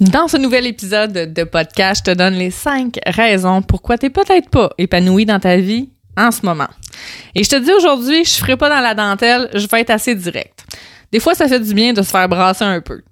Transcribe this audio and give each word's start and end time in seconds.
Dans 0.00 0.28
ce 0.28 0.38
nouvel 0.38 0.66
épisode 0.66 1.12
de 1.12 1.44
podcast, 1.44 2.02
je 2.06 2.12
te 2.12 2.16
donne 2.16 2.32
les 2.32 2.50
cinq 2.50 2.98
raisons 3.04 3.60
pourquoi 3.60 3.98
t'es 3.98 4.08
peut-être 4.08 4.48
pas 4.48 4.70
épanoui 4.78 5.26
dans 5.26 5.38
ta 5.38 5.58
vie 5.58 5.90
en 6.16 6.30
ce 6.30 6.40
moment. 6.46 6.68
Et 7.34 7.44
je 7.44 7.50
te 7.50 7.56
dis 7.56 7.70
aujourd'hui, 7.70 8.24
je 8.24 8.32
ferai 8.32 8.56
pas 8.56 8.70
dans 8.70 8.80
la 8.80 8.94
dentelle, 8.94 9.50
je 9.52 9.66
vais 9.66 9.82
être 9.82 9.90
assez 9.90 10.14
direct. 10.14 10.64
Des 11.12 11.20
fois, 11.20 11.34
ça 11.34 11.48
fait 11.48 11.60
du 11.60 11.74
bien 11.74 11.92
de 11.92 12.00
se 12.00 12.08
faire 12.08 12.26
brasser 12.30 12.64
un 12.64 12.80
peu. 12.80 13.02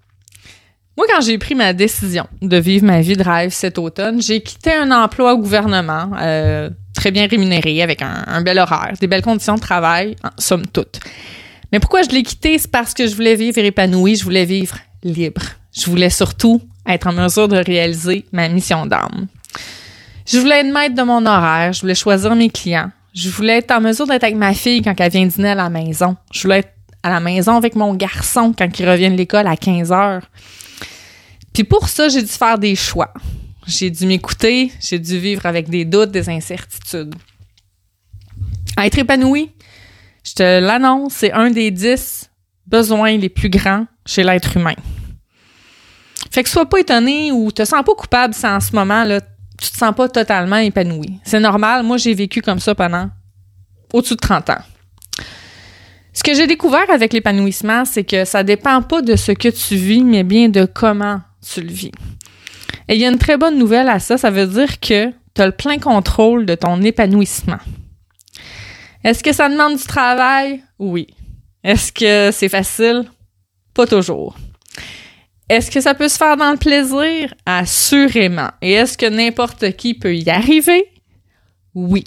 Moi, 0.97 1.07
quand 1.11 1.21
j'ai 1.21 1.37
pris 1.37 1.55
ma 1.55 1.75
décision 1.75 2.27
de 2.41 2.57
vivre 2.57 2.87
ma 2.87 3.03
vie 3.03 3.17
de 3.17 3.23
rêve 3.23 3.51
cet 3.51 3.77
automne, 3.77 4.23
j'ai 4.23 4.41
quitté 4.41 4.73
un 4.73 4.91
emploi 4.91 5.35
au 5.35 5.39
gouvernement, 5.39 6.13
euh, 6.19 6.71
très 6.95 7.11
bien 7.11 7.27
rémunéré, 7.27 7.83
avec 7.83 8.01
un, 8.01 8.25
un, 8.27 8.41
bel 8.41 8.59
horaire, 8.59 8.95
des 8.99 9.09
belles 9.09 9.21
conditions 9.21 9.57
de 9.57 9.61
travail, 9.61 10.17
en 10.25 10.31
somme 10.39 10.67
toute. 10.67 11.01
Mais 11.71 11.81
pourquoi 11.81 12.01
je 12.01 12.09
l'ai 12.09 12.23
quitté? 12.23 12.57
C'est 12.57 12.71
parce 12.71 12.95
que 12.95 13.07
je 13.07 13.15
voulais 13.15 13.35
vivre 13.35 13.59
épanoui, 13.59 14.17
je 14.17 14.25
voulais 14.25 14.47
vivre 14.47 14.79
libre. 15.05 15.43
Je 15.79 15.87
voulais 15.91 16.11
surtout 16.11 16.63
être 16.89 17.07
en 17.07 17.13
mesure 17.13 17.49
de 17.49 17.57
réaliser 17.57 18.25
ma 18.33 18.49
mission 18.49 18.87
d'âme. 18.87 19.27
Je 20.27 20.39
voulais 20.39 20.61
être 20.61 20.73
maître 20.73 20.95
de 20.95 21.03
mon 21.03 21.25
horaire, 21.25 21.73
je 21.73 21.83
voulais 21.83 21.95
choisir 21.95 22.35
mes 22.35 22.51
clients. 22.51 22.91
Je 23.15 23.31
voulais 23.31 23.59
être 23.59 23.71
en 23.71 23.81
mesure 23.81 24.07
d'être 24.07 24.25
avec 24.25 24.37
ma 24.37 24.55
fille 24.55 24.83
quand 24.83 24.95
elle 24.99 25.11
vient 25.11 25.27
dîner 25.27 25.51
à 25.51 25.55
la 25.55 25.71
maison. 25.71 26.17
Je 26.33 26.43
voulais 26.43 26.59
être 26.59 26.73
à 27.03 27.11
la 27.11 27.21
maison 27.21 27.57
avec 27.57 27.75
mon 27.75 27.95
garçon 27.95 28.55
quand 28.57 28.79
il 28.79 28.89
revient 28.89 29.11
de 29.11 29.17
l'école 29.17 29.47
à 29.47 29.57
15 29.57 29.93
heures. 29.93 30.23
Puis 31.53 31.65
pour 31.65 31.89
ça, 31.89 32.09
j'ai 32.09 32.23
dû 32.23 32.29
faire 32.29 32.59
des 32.59 32.77
choix. 32.77 33.13
J'ai 33.67 33.91
dû 33.91 34.07
m'écouter, 34.07 34.73
j'ai 34.81 34.99
dû 34.99 35.19
vivre 35.19 35.45
avec 35.47 35.69
des 35.69 35.85
doutes, 35.85 36.11
des 36.11 36.29
incertitudes. 36.29 37.15
Être 38.79 38.99
épanoui, 38.99 39.51
je 40.25 40.35
te 40.35 40.61
l'annonce, 40.61 41.15
c'est 41.15 41.33
un 41.33 41.51
des 41.51 41.71
dix 41.71 42.31
besoins 42.67 43.17
les 43.17 43.29
plus 43.29 43.51
grands 43.51 43.87
chez 44.07 44.23
l'être 44.23 44.57
humain. 44.57 44.77
Fait 46.31 46.43
que 46.43 46.49
sois 46.49 46.69
pas 46.69 46.79
étonné 46.79 47.33
ou 47.33 47.51
te 47.51 47.65
sens 47.65 47.85
pas 47.85 47.95
coupable 47.95 48.35
si 48.35 48.47
en 48.47 48.61
ce 48.61 48.75
moment 48.75 49.05
là 49.05 49.21
tu 49.21 49.71
te 49.71 49.77
sens 49.77 49.95
pas 49.95 50.09
totalement 50.09 50.57
épanoui. 50.57 51.19
C'est 51.25 51.41
normal, 51.41 51.83
moi 51.83 51.97
j'ai 51.97 52.15
vécu 52.15 52.43
comme 52.43 52.61
ça 52.61 52.75
pendant 52.75 53.11
au-dessus 53.93 54.15
de 54.15 54.21
30 54.21 54.51
ans. 54.51 54.63
Ce 56.13 56.23
que 56.23 56.35
j'ai 56.35 56.47
découvert 56.47 56.91
avec 56.91 57.13
l'épanouissement, 57.13 57.85
c'est 57.85 58.05
que 58.05 58.25
ça 58.25 58.43
dépend 58.43 58.83
pas 58.83 59.03
de 59.03 59.15
ce 59.15 59.33
que 59.33 59.49
tu 59.49 59.77
vis, 59.77 60.03
mais 60.03 60.25
bien 60.25 60.49
de 60.49 60.65
comment 60.65 61.21
tu 61.49 61.61
le 61.61 61.73
vis. 61.73 61.93
Et 62.89 62.95
il 62.95 63.01
y 63.01 63.05
a 63.05 63.09
une 63.09 63.19
très 63.19 63.37
bonne 63.37 63.59
nouvelle 63.59 63.89
à 63.89 64.01
ça, 64.01 64.19
ça 64.19 64.31
veut 64.31 64.47
dire 64.47 64.81
que 64.81 65.11
tu 65.35 65.43
as 65.43 65.47
le 65.47 65.53
plein 65.53 65.79
contrôle 65.79 66.45
de 66.47 66.55
ton 66.55 66.83
épanouissement. 66.83 67.59
Est-ce 69.05 69.23
que 69.23 69.33
ça 69.33 69.49
demande 69.49 69.77
du 69.77 69.85
travail? 69.85 70.63
Oui. 70.79 71.07
Est-ce 71.63 71.93
que 71.93 72.31
c'est 72.33 72.49
facile? 72.49 73.05
Pas 73.75 73.87
toujours. 73.87 74.37
Est-ce 75.49 75.71
que 75.71 75.81
ça 75.81 75.95
peut 75.95 76.09
se 76.09 76.19
faire 76.19 76.37
dans 76.37 76.51
le 76.51 76.59
plaisir? 76.59 77.33
Assurément. 77.47 78.51
Et 78.61 78.73
est-ce 78.73 78.99
que 78.99 79.07
n'importe 79.07 79.73
qui 79.73 79.95
peut 79.95 80.15
y 80.15 80.29
arriver? 80.29 80.87
Oui. 81.75 82.05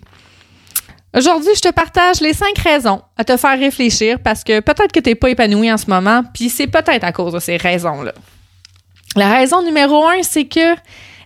Aujourd'hui, 1.16 1.52
je 1.56 1.61
te 1.61 1.72
partage 1.73 2.22
les 2.22 2.33
cinq 2.33 2.58
raisons 2.59 3.02
à 3.17 3.23
te 3.23 3.36
faire 3.36 3.58
réfléchir 3.59 4.20
parce 4.23 4.44
que 4.44 4.59
peut-être 4.59 4.92
que 4.92 5.00
tu 5.00 5.09
n'es 5.09 5.16
pas 5.16 5.30
épanoui 5.30 5.72
en 5.72 5.78
ce 5.78 5.89
moment, 5.89 6.23
puis 6.33 6.50
c'est 6.50 6.67
peut-être 6.67 7.03
à 7.03 7.11
cause 7.11 7.33
de 7.33 7.39
ces 7.39 7.58
raisons-là. 7.58 8.14
La 9.16 9.33
raison 9.33 9.61
numéro 9.61 10.08
un, 10.08 10.23
c'est 10.23 10.45
que 10.45 10.76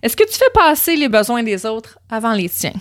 est-ce 0.02 0.16
que 0.16 0.23
tu 0.23 0.38
fais 0.38 0.50
passer 0.53 0.95
les 0.95 1.09
besoins 1.09 1.44
des 1.44 1.66
autres 1.66 2.00
avant 2.09 2.33
les 2.33 2.50
tiens? 2.50 2.73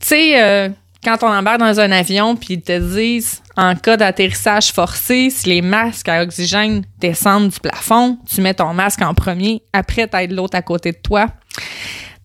Tu 0.00 0.06
sais, 0.06 0.42
euh, 0.42 0.68
quand 1.02 1.22
on 1.22 1.28
embarque 1.28 1.60
dans 1.60 1.80
un 1.80 1.90
avion 1.90 2.36
puis 2.36 2.54
ils 2.54 2.62
te 2.62 2.78
disent 2.78 3.42
en 3.56 3.74
cas 3.74 3.96
d'atterrissage 3.96 4.72
forcé, 4.72 5.30
si 5.30 5.48
les 5.48 5.62
masques 5.62 6.08
à 6.08 6.22
oxygène 6.22 6.84
descendent 6.98 7.48
du 7.48 7.60
plafond, 7.60 8.18
tu 8.28 8.40
mets 8.40 8.54
ton 8.54 8.74
masque 8.74 9.02
en 9.02 9.14
premier, 9.14 9.62
après 9.72 10.06
t'aides 10.06 10.32
l'autre 10.32 10.56
à 10.56 10.62
côté 10.62 10.92
de 10.92 10.98
toi. 10.98 11.28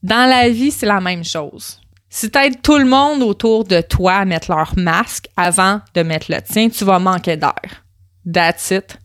Dans 0.04 0.30
la 0.30 0.50
vie, 0.50 0.72
c'est 0.72 0.86
la 0.86 1.02
même 1.02 1.24
chose. 1.24 1.80
Si 2.10 2.30
t'aides 2.30 2.62
tout 2.62 2.78
le 2.78 2.86
monde 2.86 3.24
autour 3.24 3.64
de 3.64 3.82
toi 3.82 4.14
à 4.14 4.26
mettre 4.26 4.52
leur 4.52 4.78
masque 4.78 5.28
avant 5.36 5.82
de 5.94 6.04
mettre 6.04 6.28
le 6.30 6.42
tien, 6.42 6.70
tu 6.70 6.86
vas 6.86 7.00
manquer 7.00 7.38
d'air. 7.38 7.84
That's 8.32 8.72
it. 8.72 8.98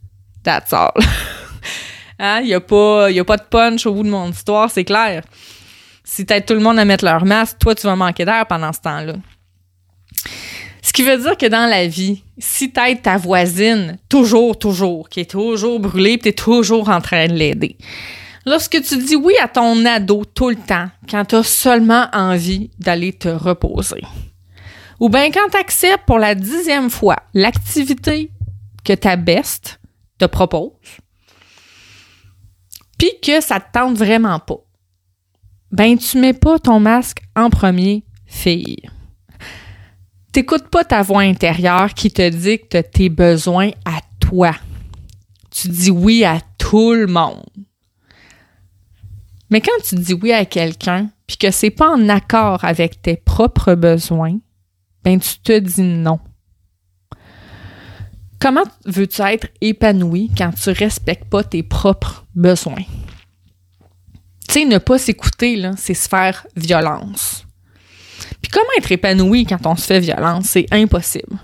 That's 0.45 0.73
all. 0.73 0.93
Il 0.97 1.05
hein? 2.19 2.43
n'y 2.43 2.55
a, 2.55 2.61
pas, 2.61 3.07
a 3.09 3.25
pas 3.25 3.37
de 3.37 3.43
punch 3.43 3.87
au 3.87 3.95
bout 3.95 4.03
de 4.03 4.11
mon 4.11 4.29
histoire, 4.31 4.71
c'est 4.71 4.85
clair. 4.85 5.23
Si 6.05 6.27
t'aides 6.27 6.47
tout 6.47 6.55
le 6.55 6.61
monde 6.61 6.79
à 6.79 6.85
mettre 6.85 7.05
leur 7.05 7.25
masque, 7.25 7.59
toi, 7.59 7.75
tu 7.75 7.87
vas 7.87 7.97
manquer 7.97 8.25
d'air 8.25 8.47
pendant 8.47 8.73
ce 8.73 8.81
temps-là. 8.81 9.15
Ce 10.83 10.93
qui 10.93 11.03
veut 11.03 11.19
dire 11.19 11.37
que 11.37 11.47
dans 11.47 11.69
la 11.69 11.87
vie, 11.87 12.23
si 12.39 12.73
t'aides 12.73 13.03
ta 13.03 13.17
voisine 13.17 13.99
toujours, 14.09 14.59
toujours, 14.59 15.09
qui 15.09 15.21
est 15.21 15.31
toujours 15.31 15.79
brûlée, 15.79 16.19
tu 16.19 16.29
es 16.29 16.33
toujours 16.33 16.89
en 16.89 17.01
train 17.01 17.27
de 17.27 17.35
l'aider. 17.35 17.77
Lorsque 18.47 18.83
tu 18.83 18.97
dis 18.97 19.17
oui 19.17 19.35
à 19.43 19.49
ton 19.49 19.85
ado 19.85 20.25
tout 20.25 20.49
le 20.49 20.57
temps, 20.57 20.89
quand 21.09 21.27
tu 21.27 21.43
seulement 21.45 22.09
envie 22.13 22.71
d'aller 22.79 23.13
te 23.13 23.29
reposer. 23.29 24.03
Ou 24.99 25.09
bien 25.09 25.31
quand 25.31 25.49
tu 25.51 25.87
pour 26.07 26.19
la 26.19 26.35
dixième 26.35 26.91
fois 26.91 27.17
l'activité 27.35 28.31
que 28.85 28.95
ta 28.95 29.17
best 29.17 29.81
te 30.19 30.25
propose, 30.25 30.73
puis 32.99 33.13
que 33.23 33.41
ça 33.41 33.61
te 33.61 33.73
tente 33.73 33.97
vraiment 33.97 34.39
pas, 34.39 34.61
ben 35.71 35.97
tu 35.97 36.19
mets 36.19 36.33
pas 36.33 36.59
ton 36.59 36.81
masque 36.81 37.21
en 37.37 37.51
premier, 37.51 38.05
fille 38.27 38.91
t'écoutes 40.33 40.69
pas 40.69 40.85
ta 40.85 41.03
voix 41.03 41.23
intérieure 41.23 41.95
qui 41.95 42.11
te 42.11 42.29
dicte 42.29 42.91
tes 42.93 43.09
besoins 43.09 43.71
à 43.85 44.01
toi. 44.21 44.55
Tu 45.51 45.69
dis 45.69 45.91
oui 45.91 46.25
à 46.25 46.41
tout 46.59 46.93
le 46.93 47.07
monde. 47.07 47.45
Mais 49.51 49.61
quand 49.61 49.83
tu 49.85 49.97
dis 49.97 50.15
oui 50.15 50.33
à 50.33 50.45
quelqu'un, 50.45 51.11
puis 51.27 51.37
que 51.37 51.51
c'est 51.51 51.71
pas 51.71 51.91
en 51.91 52.09
accord 52.09 52.65
avec 52.65 53.03
tes 53.03 53.17
propres 53.17 53.75
besoins, 53.75 54.39
ben 55.05 55.19
tu 55.19 55.39
te 55.41 55.59
dis 55.59 55.83
non. 55.83 56.21
Comment 58.41 58.65
veux-tu 58.87 59.21
être 59.23 59.49
épanoui 59.61 60.31
quand 60.37 60.53
tu 60.53 60.71
respectes 60.71 61.29
pas 61.29 61.45
tes 61.45 61.63
propres 61.63 62.25
besoins? 62.35 62.85
Tu 64.49 64.55
sais, 64.55 64.65
ne 64.65 64.79
pas 64.79 64.99
s'écouter, 64.99 65.71
c'est 65.77 65.95
se 65.95 66.09
faire 66.09 66.47
violence. 66.57 67.45
Puis 68.43 68.51
comment 68.51 68.67
être 68.79 68.91
épanoui 68.91 69.45
quand 69.45 69.67
on 69.67 69.77
se 69.77 69.87
fait 69.87 70.01
violence? 70.01 70.47
C'est 70.47 70.67
impossible. 70.73 71.39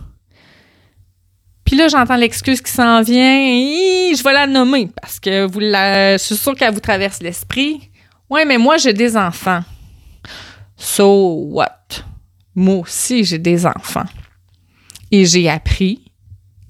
Puis 1.64 1.76
là, 1.76 1.88
j'entends 1.88 2.16
l'excuse 2.16 2.60
qui 2.60 2.70
s'en 2.70 3.02
vient. 3.02 4.14
Je 4.14 4.22
vais 4.22 4.32
la 4.32 4.46
nommer 4.46 4.88
parce 5.00 5.18
que 5.18 5.46
vous 5.46 5.58
la, 5.58 6.16
je 6.16 6.22
suis 6.22 6.36
sûre 6.36 6.54
qu'elle 6.54 6.72
vous 6.72 6.80
traverse 6.80 7.20
l'esprit. 7.20 7.90
Ouais, 8.30 8.44
mais 8.44 8.56
moi, 8.56 8.76
j'ai 8.76 8.92
des 8.92 9.16
enfants. 9.16 9.62
So 10.76 11.46
what? 11.50 12.04
Moi 12.54 12.76
aussi, 12.76 13.24
j'ai 13.24 13.38
des 13.38 13.66
enfants. 13.66 14.06
Et 15.10 15.24
j'ai 15.24 15.48
appris 15.48 16.00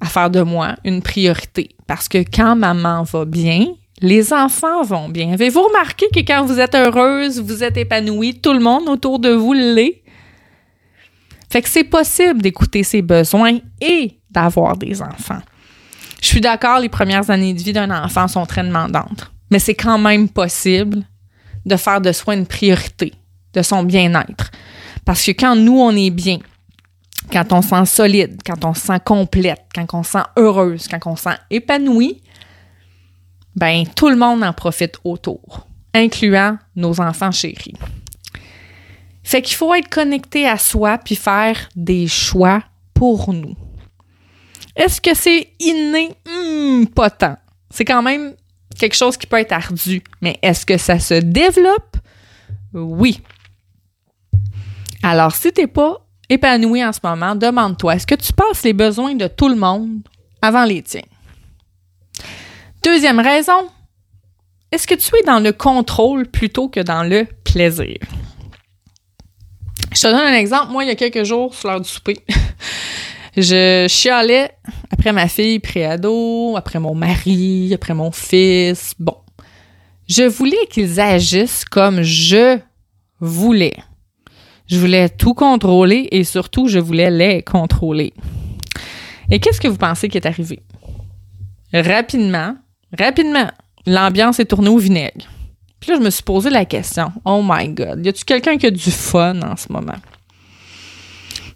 à 0.00 0.06
faire 0.06 0.30
de 0.30 0.40
moi 0.40 0.76
une 0.84 1.02
priorité. 1.02 1.76
Parce 1.86 2.08
que 2.08 2.18
quand 2.18 2.56
maman 2.56 3.02
va 3.02 3.24
bien, 3.24 3.66
les 4.00 4.32
enfants 4.32 4.82
vont 4.82 5.08
bien. 5.08 5.32
Avez-vous 5.32 5.62
remarqué 5.62 6.06
que 6.12 6.20
quand 6.20 6.44
vous 6.44 6.58
êtes 6.58 6.74
heureuse, 6.74 7.40
vous 7.40 7.62
êtes 7.62 7.76
épanouie, 7.76 8.40
tout 8.40 8.52
le 8.52 8.60
monde 8.60 8.88
autour 8.88 9.18
de 9.18 9.30
vous 9.30 9.52
l'est? 9.52 10.02
Fait 11.50 11.62
que 11.62 11.68
c'est 11.68 11.84
possible 11.84 12.42
d'écouter 12.42 12.82
ses 12.82 13.02
besoins 13.02 13.58
et 13.80 14.18
d'avoir 14.30 14.76
des 14.76 15.00
enfants. 15.00 15.40
Je 16.20 16.26
suis 16.26 16.40
d'accord, 16.40 16.80
les 16.80 16.88
premières 16.88 17.30
années 17.30 17.54
de 17.54 17.62
vie 17.62 17.72
d'un 17.72 17.90
enfant 17.90 18.26
sont 18.26 18.46
très 18.46 18.64
demandantes, 18.64 19.30
mais 19.50 19.58
c'est 19.58 19.74
quand 19.74 19.98
même 19.98 20.28
possible 20.28 21.02
de 21.64 21.76
faire 21.76 22.00
de 22.00 22.12
soi 22.12 22.34
une 22.34 22.46
priorité, 22.46 23.12
de 23.52 23.62
son 23.62 23.82
bien-être. 23.82 24.50
Parce 25.04 25.24
que 25.24 25.32
quand 25.32 25.54
nous, 25.54 25.78
on 25.78 25.90
est 25.90 26.10
bien, 26.10 26.38
quand 27.32 27.52
on 27.52 27.62
se 27.62 27.68
sent 27.68 27.86
solide, 27.86 28.40
quand 28.44 28.64
on 28.64 28.74
se 28.74 28.80
sent 28.80 29.00
complète, 29.04 29.62
quand 29.74 29.86
on 29.94 30.02
se 30.02 30.12
sent 30.12 30.24
heureuse, 30.36 30.88
quand 30.88 31.10
on 31.10 31.16
se 31.16 31.24
sent 31.24 31.36
épanoui, 31.50 32.22
ben 33.54 33.84
tout 33.94 34.08
le 34.08 34.16
monde 34.16 34.42
en 34.42 34.52
profite 34.52 34.98
autour, 35.04 35.66
incluant 35.94 36.58
nos 36.74 37.00
enfants 37.00 37.32
chéris. 37.32 37.74
Fait 39.26 39.42
qu'il 39.42 39.56
faut 39.56 39.74
être 39.74 39.88
connecté 39.88 40.46
à 40.46 40.56
soi 40.56 40.98
puis 40.98 41.16
faire 41.16 41.68
des 41.74 42.06
choix 42.06 42.62
pour 42.94 43.32
nous. 43.32 43.56
Est-ce 44.76 45.00
que 45.00 45.14
c'est 45.14 45.48
inné? 45.58 46.10
Hmm, 46.24 46.86
pas 46.86 47.10
tant. 47.10 47.36
C'est 47.68 47.84
quand 47.84 48.02
même 48.02 48.36
quelque 48.78 48.94
chose 48.94 49.16
qui 49.16 49.26
peut 49.26 49.40
être 49.40 49.50
ardu. 49.50 50.04
Mais 50.20 50.38
est-ce 50.42 50.64
que 50.64 50.78
ça 50.78 51.00
se 51.00 51.14
développe? 51.14 51.96
Oui. 52.72 53.20
Alors, 55.02 55.34
si 55.34 55.50
tu 55.50 55.62
n'es 55.62 55.66
pas 55.66 56.06
épanoui 56.28 56.84
en 56.84 56.92
ce 56.92 57.00
moment, 57.02 57.34
demande-toi, 57.34 57.96
est-ce 57.96 58.06
que 58.06 58.14
tu 58.14 58.32
passes 58.32 58.62
les 58.62 58.74
besoins 58.74 59.16
de 59.16 59.26
tout 59.26 59.48
le 59.48 59.56
monde 59.56 60.02
avant 60.40 60.64
les 60.64 60.82
tiens? 60.82 61.02
Deuxième 62.84 63.18
raison, 63.18 63.70
est-ce 64.70 64.86
que 64.86 64.94
tu 64.94 65.10
es 65.16 65.22
dans 65.26 65.40
le 65.40 65.52
contrôle 65.52 66.28
plutôt 66.28 66.68
que 66.68 66.78
dans 66.78 67.02
le 67.02 67.26
plaisir? 67.42 67.98
Je 69.96 70.02
te 70.02 70.08
donne 70.08 70.26
un 70.26 70.34
exemple. 70.34 70.72
Moi, 70.72 70.84
il 70.84 70.88
y 70.88 70.90
a 70.90 70.94
quelques 70.94 71.24
jours, 71.24 71.54
sur 71.54 71.70
l'heure 71.70 71.80
du 71.80 71.88
souper, 71.88 72.18
je 73.36 73.86
chialais 73.88 74.50
après 74.90 75.10
ma 75.10 75.26
fille 75.26 75.58
pré-ado, 75.58 76.54
après 76.54 76.78
mon 76.78 76.94
mari, 76.94 77.72
après 77.72 77.94
mon 77.94 78.10
fils. 78.10 78.92
Bon. 78.98 79.16
Je 80.06 80.24
voulais 80.24 80.66
qu'ils 80.68 81.00
agissent 81.00 81.64
comme 81.64 82.02
je 82.02 82.58
voulais. 83.20 83.72
Je 84.66 84.78
voulais 84.78 85.08
tout 85.08 85.32
contrôler 85.32 86.08
et 86.10 86.24
surtout, 86.24 86.68
je 86.68 86.78
voulais 86.78 87.10
les 87.10 87.42
contrôler. 87.42 88.12
Et 89.30 89.40
qu'est-ce 89.40 89.62
que 89.62 89.68
vous 89.68 89.78
pensez 89.78 90.10
qui 90.10 90.18
est 90.18 90.26
arrivé? 90.26 90.60
Rapidement, 91.72 92.54
rapidement, 92.98 93.50
l'ambiance 93.86 94.40
est 94.40 94.44
tournée 94.44 94.68
au 94.68 94.76
vinaigre. 94.76 95.26
Puis 95.80 95.90
là, 95.90 95.98
je 95.98 96.02
me 96.04 96.10
suis 96.10 96.22
posé 96.22 96.50
la 96.50 96.64
question, 96.64 97.12
oh 97.24 97.42
my 97.44 97.68
God, 97.68 98.04
y 98.04 98.08
a-tu 98.08 98.24
quelqu'un 98.24 98.56
qui 98.56 98.66
a 98.66 98.70
du 98.70 98.90
fun 98.90 99.40
en 99.42 99.56
ce 99.56 99.70
moment? 99.70 99.96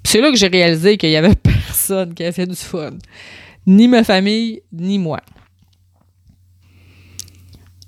c'est 0.04 0.20
là 0.20 0.30
que 0.30 0.36
j'ai 0.36 0.48
réalisé 0.48 0.96
qu'il 0.96 1.10
y 1.10 1.16
avait 1.16 1.34
personne 1.42 2.14
qui 2.14 2.24
avait 2.24 2.46
du 2.46 2.56
fun. 2.56 2.90
Ni 3.66 3.86
ma 3.86 4.02
famille, 4.02 4.62
ni 4.72 4.98
moi. 4.98 5.20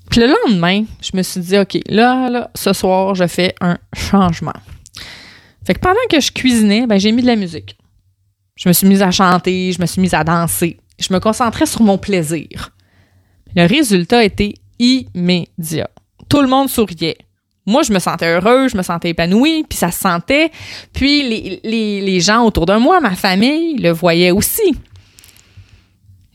Puis 0.09 0.21
le 0.21 0.27
lendemain, 0.27 0.85
je 1.01 1.17
me 1.17 1.23
suis 1.23 1.41
dit, 1.41 1.57
OK, 1.57 1.79
là, 1.87 2.29
là, 2.29 2.51
ce 2.55 2.71
soir, 2.71 3.15
je 3.15 3.25
fais 3.27 3.55
un 3.61 3.77
changement. 3.93 4.53
Fait 5.65 5.73
que 5.73 5.79
pendant 5.79 5.95
que 6.09 6.19
je 6.19 6.31
cuisinais, 6.31 6.85
ben, 6.85 6.99
j'ai 6.99 7.11
mis 7.11 7.23
de 7.23 7.27
la 7.27 7.35
musique. 7.35 7.77
Je 8.55 8.69
me 8.69 8.73
suis 8.73 8.87
mise 8.87 9.01
à 9.01 9.11
chanter, 9.11 9.71
je 9.71 9.81
me 9.81 9.85
suis 9.85 10.01
mise 10.01 10.13
à 10.13 10.23
danser. 10.23 10.77
Je 10.99 11.11
me 11.11 11.19
concentrais 11.19 11.65
sur 11.65 11.81
mon 11.81 11.97
plaisir. 11.97 12.71
Le 13.55 13.65
résultat 13.65 14.23
était 14.23 14.53
immédiat. 14.77 15.89
Tout 16.33 16.41
le 16.41 16.47
monde 16.47 16.67
souriait. 16.67 17.19
Moi, 17.67 17.83
je 17.83 17.93
me 17.93 17.99
sentais 17.99 18.25
heureuse, 18.25 18.71
je 18.71 18.77
me 18.77 18.81
sentais 18.81 19.11
épanouie, 19.11 19.65
puis 19.69 19.77
ça 19.77 19.91
se 19.91 19.99
sentait. 19.99 20.49
Puis 20.91 21.61
les, 21.63 22.19
gens 22.21 22.43
autour 22.43 22.65
de 22.65 22.73
moi, 22.73 22.99
ma 23.01 23.13
famille, 23.13 23.77
le 23.77 23.91
voyaient 23.91 24.31
aussi. 24.31 24.75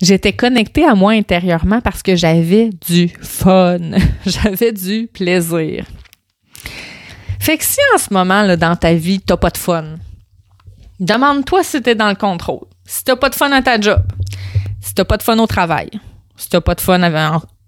J'étais 0.01 0.33
connectée 0.33 0.85
à 0.85 0.95
moi 0.95 1.15
intérieurement 1.15 1.81
parce 1.81 2.05
que 2.05 2.15
j'avais 2.15 2.71
du 2.87 3.09
fun, 3.21 3.79
j'avais 4.25 4.71
du 4.71 5.09
plaisir. 5.13 5.85
Fait 7.41 7.59
que 7.59 7.65
si 7.65 7.81
en 7.93 7.99
ce 7.99 8.15
moment, 8.15 8.43
là, 8.43 8.57
dans 8.57 8.77
ta 8.77 8.95
vie, 8.95 9.19
t'as 9.19 9.37
pas 9.37 9.51
de 9.51 9.59
fun, 9.59 9.97
demande-toi 11.01 11.65
si 11.65 11.83
t'es 11.83 11.97
dans 11.97 12.09
le 12.09 12.15
contrôle. 12.15 12.69
Si 12.85 13.03
t'as 13.03 13.17
pas 13.17 13.31
de 13.31 13.35
fun 13.35 13.51
à 13.51 13.63
ta 13.63 13.81
job, 13.81 14.05
si 14.81 14.95
t'as 14.95 15.05
pas 15.05 15.17
de 15.17 15.25
fun 15.25 15.41
au 15.41 15.49
travail, 15.49 15.91
si 16.37 16.49
t'as 16.49 16.61
pas 16.61 16.77
de 16.77 16.81
fun 16.81 17.03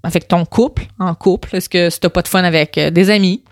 avec, 0.03 0.29
ton 0.29 0.45
couple, 0.45 0.87
en 0.99 1.15
couple, 1.15 1.57
est-ce 1.57 1.69
que 1.69 1.91
si 1.91 2.01
t'as 2.01 2.09
pas 2.09 2.23
de 2.23 2.29
fun 2.29 2.45
avec 2.45 2.79
euh, 2.79 2.91
des 2.91 3.11
amis, 3.11 3.45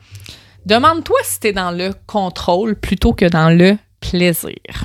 demande-toi 0.67 1.19
si 1.25 1.41
t'es 1.41 1.53
dans 1.53 1.71
le 1.71 1.93
contrôle 2.07 2.77
plutôt 2.77 3.13
que 3.13 3.27
dans 3.27 3.51
le 3.51 3.77
plaisir. 4.01 4.85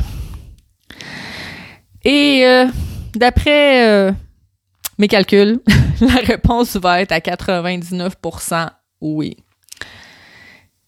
Et 2.03 2.45
euh, 2.45 2.65
D'après 3.15 3.87
euh, 3.87 4.11
mes 4.97 5.07
calculs, 5.07 5.59
la 6.01 6.15
réponse 6.15 6.75
va 6.75 7.01
être 7.01 7.11
à 7.11 7.19
99% 7.19 8.69
oui. 9.01 9.37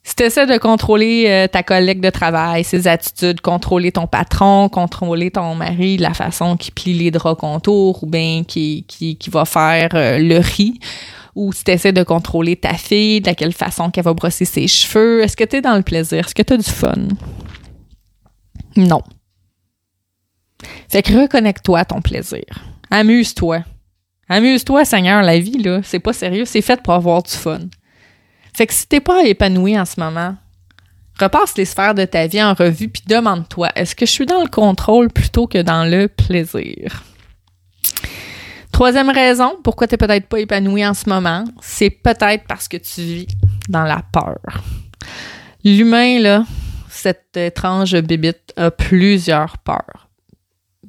Si 0.07 0.15
tu 0.15 0.21
essaies 0.21 0.45
de 0.45 0.59
contrôler 0.59 1.25
euh, 1.27 1.47
ta 1.47 1.63
collègue 1.63 1.99
de 1.99 2.11
travail, 2.11 2.63
ses 2.63 2.87
attitudes, 2.87 3.41
contrôler 3.41 3.91
ton 3.91 4.05
patron, 4.05 4.69
contrôler 4.69 5.31
ton 5.31 5.55
mari, 5.55 5.97
la 5.97 6.13
façon 6.13 6.57
qu'il 6.57 6.75
plie 6.75 6.93
les 6.93 7.09
draps 7.09 7.39
contours 7.39 8.03
ou 8.03 8.05
bien 8.05 8.43
qui, 8.43 8.85
qui, 8.87 9.17
va 9.31 9.45
faire 9.45 9.89
euh, 9.95 10.19
le 10.19 10.37
riz, 10.37 10.79
ou 11.33 11.51
si 11.51 11.63
tu 11.63 11.71
essaies 11.71 11.91
de 11.91 12.03
contrôler 12.03 12.55
ta 12.55 12.75
fille, 12.75 13.19
de 13.19 13.31
quelle 13.31 13.51
façon 13.51 13.89
qu'elle 13.89 14.03
va 14.03 14.13
brosser 14.13 14.45
ses 14.45 14.67
cheveux, 14.67 15.23
est-ce 15.23 15.35
que 15.35 15.43
tu 15.43 15.55
es 15.55 15.61
dans 15.61 15.75
le 15.75 15.81
plaisir? 15.81 16.19
Est-ce 16.19 16.35
que 16.35 16.43
tu 16.43 16.53
as 16.53 16.57
du 16.57 16.69
fun? 16.69 17.07
Non. 18.75 19.01
Fait 20.87 21.01
que 21.01 21.19
reconnecte-toi 21.19 21.79
à 21.79 21.85
ton 21.85 22.01
plaisir. 22.01 22.45
Amuse-toi. 22.91 23.63
Amuse-toi, 24.29 24.85
Seigneur, 24.85 25.23
la 25.23 25.39
vie, 25.39 25.57
là, 25.57 25.81
c'est 25.83 25.99
pas 25.99 26.13
sérieux, 26.13 26.45
c'est 26.45 26.61
fait 26.61 26.79
pour 26.83 26.93
avoir 26.93 27.23
du 27.23 27.31
fun. 27.31 27.61
Fait 28.55 28.67
que 28.67 28.73
si 28.73 28.87
t'es 28.87 29.01
pas 29.01 29.23
épanoui 29.23 29.77
en 29.77 29.85
ce 29.85 29.99
moment, 29.99 30.35
repasse 31.19 31.57
les 31.57 31.65
sphères 31.65 31.93
de 31.93 32.05
ta 32.05 32.27
vie 32.27 32.41
en 32.41 32.53
revue 32.53 32.89
puis 32.89 33.03
demande-toi, 33.07 33.69
est-ce 33.75 33.95
que 33.95 34.05
je 34.05 34.11
suis 34.11 34.25
dans 34.25 34.41
le 34.41 34.49
contrôle 34.49 35.09
plutôt 35.09 35.47
que 35.47 35.61
dans 35.61 35.83
le 35.83 36.07
plaisir? 36.07 37.03
Troisième 38.71 39.09
raison, 39.09 39.57
pourquoi 39.63 39.87
t'es 39.87 39.97
peut-être 39.97 40.27
pas 40.27 40.39
épanoui 40.39 40.85
en 40.85 40.93
ce 40.93 41.09
moment, 41.09 41.43
c'est 41.61 41.89
peut-être 41.89 42.45
parce 42.47 42.67
que 42.67 42.77
tu 42.77 43.01
vis 43.01 43.27
dans 43.69 43.83
la 43.83 44.01
peur. 44.11 44.39
L'humain, 45.63 46.19
là, 46.19 46.43
cette 46.89 47.35
étrange 47.37 47.95
bibite 48.01 48.53
a 48.57 48.71
plusieurs 48.71 49.57
peurs 49.59 50.05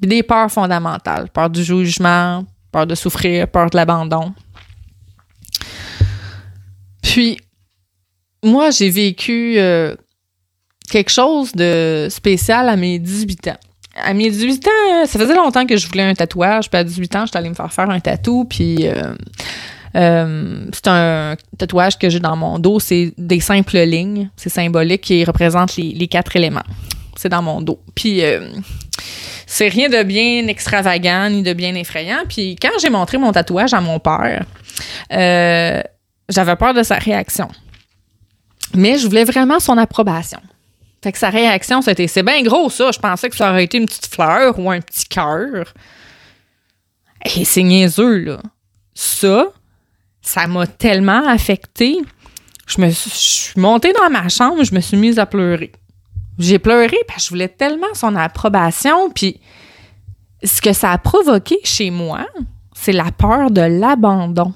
des 0.00 0.22
peurs 0.22 0.50
fondamentales. 0.50 1.28
Peur 1.30 1.50
du 1.50 1.62
jugement, 1.62 2.44
peur 2.72 2.86
de 2.86 2.94
souffrir, 2.94 3.48
peur 3.48 3.70
de 3.70 3.76
l'abandon. 3.76 4.34
Puis, 7.02 7.38
moi, 8.46 8.70
j'ai 8.70 8.90
vécu 8.90 9.54
euh, 9.58 9.94
quelque 10.90 11.10
chose 11.10 11.52
de 11.52 12.08
spécial 12.10 12.68
à 12.68 12.76
mes 12.76 12.98
18 12.98 13.48
ans. 13.48 13.56
À 14.02 14.12
mes 14.12 14.30
18 14.30 14.66
ans, 14.66 15.06
ça 15.06 15.18
faisait 15.18 15.34
longtemps 15.34 15.66
que 15.66 15.76
je 15.76 15.86
voulais 15.86 16.02
un 16.02 16.14
tatouage. 16.14 16.68
Puis 16.70 16.78
à 16.78 16.84
18 16.84 17.16
ans, 17.16 17.26
j'étais 17.26 17.38
allée 17.38 17.48
me 17.48 17.54
faire 17.54 17.72
faire 17.72 17.88
un 17.90 18.00
tatou. 18.00 18.44
Puis 18.44 18.86
euh, 18.86 19.14
euh, 19.96 20.66
c'est 20.72 20.88
un 20.88 21.36
tatouage 21.56 21.98
que 21.98 22.08
j'ai 22.10 22.20
dans 22.20 22.36
mon 22.36 22.58
dos. 22.58 22.78
C'est 22.78 23.14
des 23.16 23.40
simples 23.40 23.78
lignes. 23.78 24.28
C'est 24.36 24.50
symbolique 24.50 25.02
qui 25.02 25.24
représente 25.24 25.76
les, 25.76 25.92
les, 25.92 26.08
quatre 26.08 26.36
éléments. 26.36 26.64
C'est 27.16 27.30
dans 27.30 27.42
mon 27.42 27.62
dos. 27.62 27.80
Puis 27.94 28.22
c'est 29.46 29.68
rien 29.68 29.88
de 29.88 30.02
bien 30.02 30.48
extravagant 30.48 31.30
ni 31.30 31.42
de 31.42 31.52
bien 31.52 31.74
effrayant. 31.76 32.24
Puis 32.28 32.56
quand 32.60 32.78
j'ai 32.80 32.90
montré 32.90 33.16
mon 33.16 33.32
tatouage 33.32 33.72
à 33.72 33.80
mon 33.80 34.00
père, 34.00 34.44
euh, 35.12 35.82
j'avais 36.28 36.56
peur 36.56 36.74
de 36.74 36.82
sa 36.82 36.96
réaction. 36.96 37.48
Mais 38.74 38.98
je 38.98 39.06
voulais 39.06 39.24
vraiment 39.24 39.60
son 39.60 39.78
approbation. 39.78 40.40
Fait 41.02 41.12
que 41.12 41.18
sa 41.18 41.30
réaction, 41.30 41.82
c'était 41.82 42.08
c'est 42.08 42.22
bien 42.22 42.42
gros 42.42 42.68
ça. 42.70 42.90
Je 42.90 42.98
pensais 42.98 43.30
que 43.30 43.36
ça 43.36 43.50
aurait 43.50 43.64
été 43.64 43.78
une 43.78 43.86
petite 43.86 44.06
fleur 44.06 44.58
ou 44.58 44.70
un 44.70 44.80
petit 44.80 45.06
cœur. 45.06 45.72
Et 47.36 47.44
c'est 47.44 47.62
niaiseux, 47.62 48.18
là. 48.24 48.42
Ça, 48.94 49.46
ça 50.22 50.46
m'a 50.46 50.66
tellement 50.66 51.26
affecté. 51.28 51.98
Je 52.66 52.80
me 52.80 52.90
suis 52.90 53.60
montée 53.60 53.92
dans 53.92 54.10
ma 54.10 54.28
chambre, 54.28 54.64
je 54.64 54.74
me 54.74 54.80
suis 54.80 54.96
mise 54.96 55.18
à 55.18 55.26
pleurer. 55.26 55.72
J'ai 56.38 56.58
pleuré 56.58 56.96
parce 57.06 57.18
que 57.18 57.24
je 57.24 57.30
voulais 57.30 57.48
tellement 57.48 57.94
son 57.94 58.16
approbation. 58.16 59.10
Puis 59.10 59.40
ce 60.42 60.60
que 60.60 60.72
ça 60.72 60.90
a 60.92 60.98
provoqué 60.98 61.58
chez 61.64 61.90
moi, 61.90 62.26
c'est 62.74 62.92
la 62.92 63.10
peur 63.10 63.50
de 63.50 63.60
l'abandon. 63.60 64.52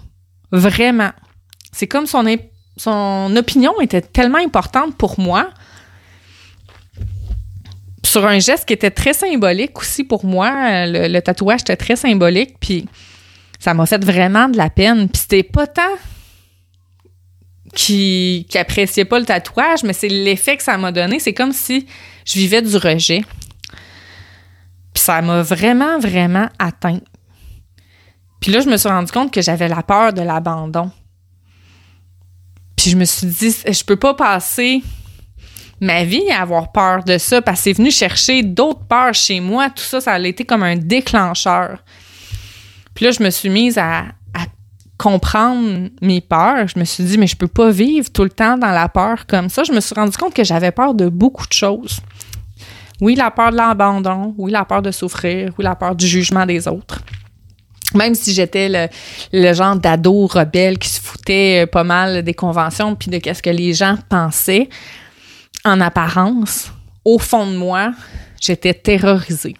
Vraiment. 0.53 1.11
C'est 1.73 1.87
comme 1.87 2.07
son, 2.07 2.27
son 2.81 3.37
opinion 3.37 3.79
était 3.81 4.01
tellement 4.01 4.39
importante 4.39 4.97
pour 4.97 5.21
moi. 5.21 5.51
Sur 8.03 8.27
un 8.27 8.39
geste 8.39 8.67
qui 8.67 8.73
était 8.73 8.91
très 8.91 9.13
symbolique 9.13 9.79
aussi 9.79 10.03
pour 10.03 10.25
moi. 10.25 10.87
Le, 10.87 11.21
tatouage 11.21 11.61
était 11.61 11.77
très 11.77 11.97
symbolique. 11.97 12.57
Puis 12.59 12.89
ça 13.59 13.75
m'a 13.75 13.85
fait 13.85 14.03
vraiment 14.03 14.49
de 14.49 14.57
la 14.57 14.71
peine. 14.71 15.11
Puis 15.11 15.21
c'était 15.21 15.43
pas 15.43 15.67
tant 15.67 15.95
qui, 17.75 18.47
qui 18.49 18.57
appréciait 18.57 19.05
pas 19.05 19.19
le 19.19 19.27
tatouage, 19.27 19.83
mais 19.85 19.93
c'est 19.93 20.09
l'effet 20.09 20.57
que 20.57 20.63
ça 20.63 20.79
m'a 20.79 20.91
donné. 20.91 21.21
C'est 21.21 21.35
comme 21.35 21.53
si 21.53 21.87
je 22.25 22.39
vivais 22.39 22.63
du 22.63 22.77
rejet. 22.79 23.21
Puis 24.95 25.03
ça 25.03 25.21
m'a 25.21 25.43
vraiment, 25.43 25.99
vraiment 25.99 26.49
atteint. 26.59 27.01
Puis 28.41 28.51
là, 28.51 28.61
je 28.61 28.71
me 28.71 28.79
suis 28.79 28.89
rendu 28.89 29.13
compte 29.13 29.31
que 29.35 29.43
j'avais 29.43 29.69
la 29.69 29.83
peur 29.83 30.15
de 30.15 30.23
l'abandon. 30.23 30.91
Je 32.89 32.97
me 32.97 33.05
suis 33.05 33.27
dit, 33.27 33.55
je 33.67 33.85
peux 33.85 33.97
pas 33.97 34.15
passer 34.15 34.83
ma 35.81 36.05
vie 36.05 36.31
à 36.31 36.43
avoir 36.43 36.73
peur 36.73 37.05
de 37.05 37.19
ça 37.19 37.43
parce 37.43 37.59
que 37.59 37.65
c'est 37.65 37.73
venu 37.73 37.91
chercher 37.91 38.43
d'autres 38.43 38.85
peurs 38.87 39.15
chez 39.15 39.41
moi. 39.41 39.71
Tout 39.71 39.83
ça, 39.83 40.01
ça 40.01 40.13
a 40.13 40.19
été 40.21 40.45
comme 40.45 40.63
un 40.63 40.77
déclencheur. 40.77 41.83
Puis 42.95 43.05
là, 43.07 43.11
je 43.11 43.23
me 43.23 43.31
suis 43.31 43.49
mise 43.49 43.79
à, 43.79 44.05
comprendre 44.99 45.89
mes 46.03 46.21
peurs, 46.21 46.69
je 46.69 46.79
me 46.79 46.85
suis 46.85 47.03
dit, 47.03 47.17
mais 47.17 47.27
je 47.27 47.35
peux 47.35 47.49
pas 47.49 47.71
vivre 47.71 48.13
tout 48.13 48.23
le 48.23 48.29
temps 48.29 48.59
dans 48.59 48.71
la 48.71 48.87
peur 48.87 49.25
comme 49.27 49.49
ça. 49.49 49.65
Je 49.65 49.73
me 49.73 49.81
suis 49.81 49.95
rendu 49.95 50.15
compte 50.15 50.35
que 50.35 50.45
j'avais 50.45 50.73
peur 50.73 50.93
de 50.93 51.09
beaucoup 51.09 51.47
de 51.47 51.55
choses. 51.55 52.01
Oui, 53.01 53.15
la 53.15 53.31
peur 53.31 53.51
de 53.51 53.57
l'abandon, 53.57 54.35
oui, 54.37 54.51
la 54.51 54.67
peur 54.67 54.83
de 54.83 54.91
souffrir, 54.91 55.55
oui, 55.57 55.65
la 55.65 55.75
peur 55.75 55.95
du 55.95 56.07
jugement 56.07 56.45
des 56.45 56.69
autres. 56.69 57.01
Même 57.95 58.15
si 58.15 58.35
j'étais 58.35 58.69
le, 58.69 58.89
le, 59.33 59.55
genre 59.55 59.75
d'ado 59.75 60.27
rebelle 60.27 60.79
qui 60.79 60.91
se 60.91 61.00
foutait 61.31 61.67
pas 61.67 61.85
mal 61.85 62.23
des 62.23 62.35
conventions 62.35 62.95
puis 62.95 63.11
de 63.11 63.19
qu'est-ce 63.19 63.43
que 63.43 63.51
les 63.51 63.73
gens 63.73 63.97
pensaient, 64.09 64.69
en 65.65 65.81
apparence, 65.81 66.73
au 67.05 67.19
fond 67.19 67.47
de 67.47 67.57
moi, 67.57 67.93
j'étais 68.41 68.75
terrorisée. 68.75 69.55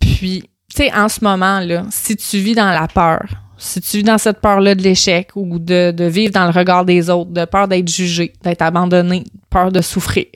Puis, 0.00 0.42
tu 0.68 0.76
sais, 0.76 0.94
en 0.94 1.08
ce 1.08 1.24
moment-là, 1.24 1.84
si 1.90 2.16
tu 2.16 2.38
vis 2.38 2.54
dans 2.54 2.70
la 2.70 2.88
peur, 2.88 3.24
si 3.56 3.80
tu 3.80 3.98
vis 3.98 4.02
dans 4.02 4.18
cette 4.18 4.40
peur-là 4.40 4.74
de 4.74 4.82
l'échec 4.82 5.30
ou 5.36 5.58
de, 5.58 5.94
vivre 6.08 6.32
dans 6.32 6.44
le 6.44 6.50
regard 6.50 6.84
des 6.84 7.08
autres, 7.08 7.30
de 7.30 7.44
peur 7.44 7.68
d'être 7.68 7.88
jugé, 7.88 8.32
d'être 8.42 8.62
abandonné, 8.62 9.24
peur 9.50 9.70
de 9.70 9.80
souffrir, 9.80 10.26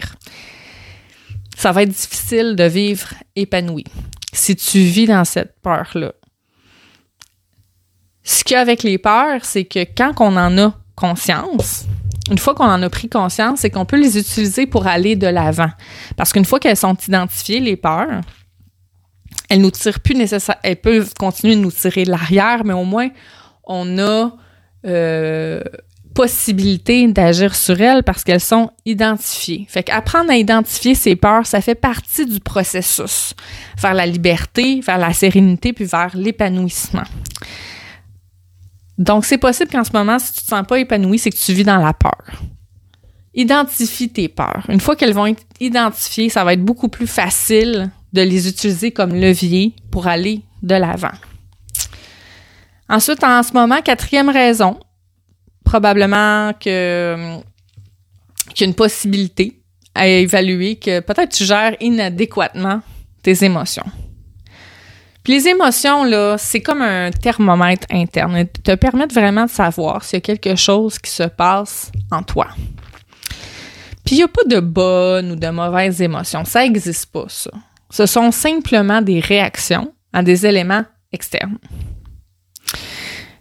ça 1.57 1.73
va 1.73 1.83
être 1.83 1.91
difficile 1.91 2.55
de 2.55 2.65
vivre 2.65 3.09
épanoui. 3.35 3.85
Si 4.33 4.55
tu 4.55 4.79
vis 4.79 5.07
dans 5.07 5.25
cette 5.25 5.61
peur-là, 5.63 6.13
Ce 8.27 8.43
qu'il 8.43 8.55
y 8.55 8.59
a 8.59 8.61
avec 8.61 8.83
les 8.83 8.99
peurs, 8.99 9.45
c'est 9.45 9.65
que 9.65 9.85
quand 9.97 10.13
on 10.19 10.37
en 10.37 10.59
a 10.59 10.75
conscience, 10.97 11.85
une 12.29 12.39
fois 12.39 12.57
qu'on 12.57 12.65
en 12.65 12.83
a 12.83 12.91
pris 12.91 13.09
conscience, 13.09 13.61
c'est 13.61 13.71
qu'on 13.71 13.85
peut 13.85 14.01
les 14.01 14.19
utiliser 14.19 14.67
pour 14.67 14.89
aller 14.89 15.15
de 15.15 15.29
l'avant. 15.29 15.71
Parce 16.17 16.33
qu'une 16.33 16.45
fois 16.45 16.59
qu'elles 16.59 16.77
sont 16.77 16.97
identifiées, 17.07 17.61
les 17.61 17.77
peurs, 17.77 18.23
elles 19.49 19.61
nous 19.61 19.71
tirent 19.71 20.01
plus 20.01 20.17
nécessairement, 20.17 20.61
elles 20.65 20.81
peuvent 20.81 21.15
continuer 21.15 21.55
de 21.55 21.61
nous 21.61 21.71
tirer 21.71 22.03
de 22.03 22.11
l'arrière, 22.11 22.65
mais 22.65 22.73
au 22.73 22.83
moins, 22.83 23.11
on 23.63 23.97
a 23.99 24.33
euh, 24.87 25.63
possibilité 26.13 27.07
d'agir 27.07 27.55
sur 27.55 27.81
elles 27.81 28.03
parce 28.03 28.25
qu'elles 28.25 28.41
sont 28.41 28.71
identifiées. 28.85 29.67
Fait 29.69 29.85
qu'apprendre 29.85 30.33
à 30.33 30.37
identifier 30.37 30.97
ses 30.97 31.15
peurs, 31.15 31.47
ça 31.47 31.61
fait 31.61 31.77
partie 31.77 32.27
du 32.27 32.41
processus 32.41 33.35
vers 33.81 33.95
la 33.95 34.05
liberté, 34.07 34.81
vers 34.81 34.99
la 34.99 35.13
sérénité, 35.13 35.73
puis 35.73 35.85
vers 35.85 36.11
l'épanouissement. 36.17 37.05
Donc, 38.99 39.25
c'est 39.25 39.39
possible 39.39 39.71
qu'en 39.71 39.85
ce 39.85 39.93
moment, 39.93 40.19
si 40.19 40.33
tu 40.33 40.41
te 40.41 40.47
sens 40.47 40.67
pas 40.67 40.79
épanoui, 40.79 41.19
c'est 41.19 41.31
que 41.31 41.37
tu 41.37 41.53
vis 41.53 41.65
dans 41.65 41.77
la 41.77 41.93
peur. 41.93 42.43
Identifie 43.35 44.09
tes 44.09 44.29
peurs. 44.29 44.65
Une 44.69 44.81
fois 44.81 44.97
qu'elles 44.97 45.13
vont 45.13 45.27
être 45.27 45.43
identifiées, 45.61 46.31
ça 46.31 46.45
va 46.45 46.55
être 46.55 46.65
beaucoup 46.65 46.89
plus 46.89 47.07
facile 47.07 47.91
de 48.13 48.23
les 48.23 48.49
utiliser 48.49 48.93
comme 48.93 49.15
levier 49.15 49.75
pour 49.91 50.07
aller 50.07 50.41
de 50.63 50.75
l'avant. 50.75 51.13
Ensuite, 52.89 53.23
en 53.25 53.43
ce 53.43 53.53
moment, 53.53 53.83
quatrième 53.83 54.31
raison, 54.31 54.81
probablement 55.65 56.53
que 56.55 57.39
qu'il 58.55 58.65
y 58.65 58.69
a 58.69 58.71
une 58.71 58.75
possibilité 58.75 59.61
à 59.95 60.07
évaluer 60.07 60.77
que 60.77 61.01
peut-être 61.01 61.33
tu 61.33 61.45
gères 61.45 61.77
inadéquatement 61.81 62.81
tes 63.23 63.45
émotions. 63.45 63.85
Les 65.27 65.49
émotions, 65.49 66.05
là, 66.05 66.37
c'est 66.39 66.61
comme 66.61 66.83
un 66.83 67.11
thermomètre 67.11 67.87
interne. 67.91 68.37
Elles 68.37 68.49
te 68.49 68.75
permettent 68.77 69.13
vraiment 69.13 69.47
de 69.47 69.51
savoir 69.51 70.05
s'il 70.05 70.19
y 70.19 70.19
a 70.19 70.21
quelque 70.21 70.55
chose 70.55 71.01
qui 71.01 71.11
se 71.11 71.25
passe 71.25 71.91
en 72.13 72.23
toi. 72.23 72.47
Puis 74.05 74.15
il 74.15 74.19
n'y 74.19 74.23
a 74.23 74.29
pas 74.29 74.45
de 74.47 74.61
bonnes 74.61 75.33
ou 75.33 75.37
de 75.37 75.49
mauvaises 75.49 76.01
émotions. 76.01 76.45
Ça 76.45 76.63
n'existe 76.63 77.07
pas, 77.07 77.25
ça. 77.29 77.51
Ce 77.91 78.07
sont 78.07 78.31
simplement 78.31 79.03
des 79.03 79.19
réactions 79.19 79.93
à 80.13 80.23
des 80.23 80.47
éléments 80.47 80.85
externes. 81.13 81.59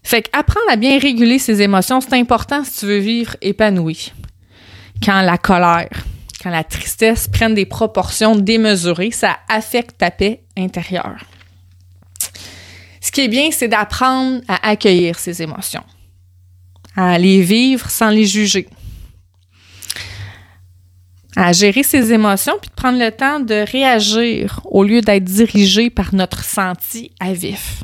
Fait 0.01 0.23
qu'apprendre 0.23 0.67
à 0.71 0.75
bien 0.75 0.97
réguler 0.97 1.37
ses 1.37 1.61
émotions, 1.61 2.01
c'est 2.01 2.13
important 2.13 2.63
si 2.63 2.79
tu 2.79 2.85
veux 2.87 2.97
vivre 2.97 3.35
épanoui. 3.41 4.11
Quand 5.03 5.21
la 5.21 5.37
colère, 5.37 5.89
quand 6.41 6.49
la 6.49 6.63
tristesse 6.63 7.27
prennent 7.27 7.55
des 7.55 7.65
proportions 7.65 8.35
démesurées, 8.35 9.11
ça 9.11 9.37
affecte 9.49 9.99
ta 9.99 10.09
paix 10.09 10.43
intérieure. 10.57 11.25
Ce 13.05 13.11
qui 13.11 13.21
est 13.21 13.27
bien, 13.27 13.49
c'est 13.51 13.67
d'apprendre 13.67 14.41
à 14.47 14.67
accueillir 14.67 15.19
ses 15.19 15.43
émotions, 15.43 15.83
à 16.95 17.19
les 17.19 17.39
vivre 17.39 17.87
sans 17.87 18.09
les 18.09 18.25
juger, 18.25 18.67
à 21.35 21.53
gérer 21.53 21.83
ses 21.83 22.11
émotions 22.11 22.55
puis 22.59 22.71
de 22.71 22.73
prendre 22.73 22.97
le 22.97 23.11
temps 23.11 23.39
de 23.39 23.63
réagir 23.71 24.59
au 24.65 24.83
lieu 24.83 25.01
d'être 25.01 25.23
dirigé 25.23 25.91
par 25.91 26.15
notre 26.15 26.43
senti 26.43 27.11
à 27.19 27.31
vif. 27.33 27.83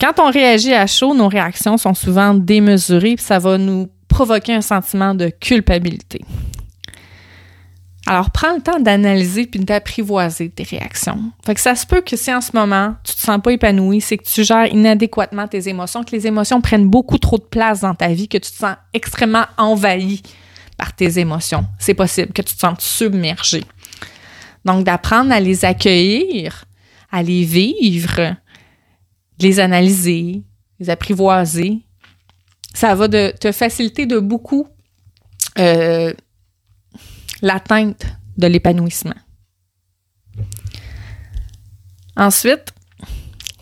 Quand 0.00 0.20
on 0.20 0.30
réagit 0.30 0.74
à 0.74 0.86
chaud, 0.86 1.12
nos 1.12 1.26
réactions 1.26 1.76
sont 1.76 1.94
souvent 1.94 2.32
démesurées, 2.32 3.16
puis 3.16 3.24
ça 3.24 3.40
va 3.40 3.58
nous 3.58 3.88
provoquer 4.06 4.54
un 4.54 4.60
sentiment 4.60 5.12
de 5.12 5.28
culpabilité. 5.28 6.20
Alors, 8.06 8.30
prends 8.30 8.54
le 8.54 8.62
temps 8.62 8.80
d'analyser 8.80 9.46
puis 9.46 9.60
d'apprivoiser 9.60 10.48
tes 10.48 10.62
réactions. 10.62 11.32
Fait 11.44 11.54
que 11.54 11.60
ça 11.60 11.74
se 11.74 11.86
peut 11.86 12.00
que 12.00 12.16
si 12.16 12.32
en 12.32 12.40
ce 12.40 12.50
moment, 12.54 12.96
tu 13.04 13.14
te 13.14 13.20
sens 13.20 13.40
pas 13.42 13.52
épanoui, 13.52 14.00
c'est 14.00 14.16
que 14.16 14.24
tu 14.24 14.42
gères 14.42 14.66
inadéquatement 14.66 15.46
tes 15.46 15.68
émotions, 15.68 16.02
que 16.02 16.12
les 16.12 16.26
émotions 16.26 16.60
prennent 16.60 16.88
beaucoup 16.88 17.18
trop 17.18 17.38
de 17.38 17.44
place 17.44 17.80
dans 17.80 17.94
ta 17.94 18.08
vie, 18.08 18.26
que 18.26 18.38
tu 18.38 18.50
te 18.50 18.56
sens 18.56 18.74
extrêmement 18.94 19.44
envahi 19.58 20.22
par 20.78 20.96
tes 20.96 21.18
émotions. 21.18 21.66
C'est 21.78 21.94
possible 21.94 22.32
que 22.32 22.42
tu 22.42 22.54
te 22.54 22.60
sentes 22.60 22.80
submergé. 22.80 23.64
Donc, 24.64 24.84
d'apprendre 24.84 25.32
à 25.32 25.40
les 25.40 25.64
accueillir, 25.64 26.64
à 27.12 27.22
les 27.22 27.44
vivre, 27.44 28.34
les 29.38 29.60
analyser, 29.60 30.42
les 30.78 30.90
apprivoiser, 30.90 31.80
ça 32.72 32.94
va 32.94 33.08
te 33.08 33.52
faciliter 33.52 34.06
de 34.06 34.18
beaucoup 34.18 34.66
euh, 35.58 36.14
l'atteinte 37.42 38.06
de 38.36 38.46
l'épanouissement. 38.46 39.14
Ensuite, 42.16 42.72